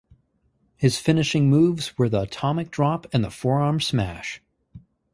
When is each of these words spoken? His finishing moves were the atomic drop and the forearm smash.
His 0.77 0.97
finishing 0.97 1.47
moves 1.47 1.95
were 1.95 2.09
the 2.09 2.21
atomic 2.21 2.71
drop 2.71 3.05
and 3.13 3.23
the 3.23 3.29
forearm 3.29 3.79
smash. 3.79 4.41